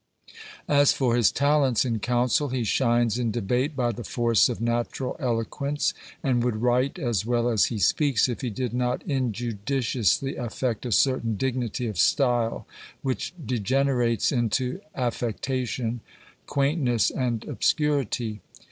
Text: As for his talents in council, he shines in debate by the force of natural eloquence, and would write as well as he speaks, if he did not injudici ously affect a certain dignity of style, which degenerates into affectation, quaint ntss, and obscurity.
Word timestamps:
As 0.67 0.93
for 0.93 1.15
his 1.15 1.31
talents 1.31 1.85
in 1.85 1.99
council, 1.99 2.47
he 2.49 2.63
shines 2.63 3.19
in 3.19 3.29
debate 3.29 3.75
by 3.75 3.91
the 3.91 4.03
force 4.03 4.49
of 4.49 4.59
natural 4.59 5.15
eloquence, 5.19 5.93
and 6.23 6.43
would 6.43 6.55
write 6.63 6.97
as 6.97 7.23
well 7.23 7.47
as 7.47 7.65
he 7.65 7.77
speaks, 7.77 8.27
if 8.27 8.41
he 8.41 8.49
did 8.49 8.73
not 8.73 9.07
injudici 9.07 9.99
ously 9.99 10.37
affect 10.37 10.87
a 10.87 10.91
certain 10.91 11.37
dignity 11.37 11.85
of 11.85 11.99
style, 11.99 12.65
which 13.03 13.35
degenerates 13.45 14.31
into 14.31 14.81
affectation, 14.95 15.99
quaint 16.47 16.83
ntss, 16.83 17.11
and 17.15 17.43
obscurity. 17.43 18.41